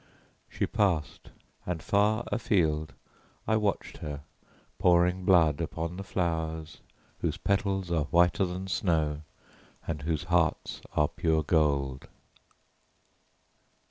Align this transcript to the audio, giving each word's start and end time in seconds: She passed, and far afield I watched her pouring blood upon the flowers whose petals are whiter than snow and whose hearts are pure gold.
She 0.49 0.65
passed, 0.65 1.29
and 1.63 1.83
far 1.83 2.23
afield 2.31 2.93
I 3.47 3.55
watched 3.55 3.97
her 3.97 4.21
pouring 4.79 5.25
blood 5.25 5.61
upon 5.61 5.95
the 5.95 6.03
flowers 6.03 6.79
whose 7.19 7.37
petals 7.37 7.91
are 7.91 8.05
whiter 8.05 8.45
than 8.47 8.67
snow 8.67 9.21
and 9.85 10.01
whose 10.01 10.23
hearts 10.23 10.81
are 10.93 11.07
pure 11.07 11.43
gold. 11.43 12.07